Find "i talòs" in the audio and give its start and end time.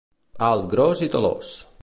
1.09-1.53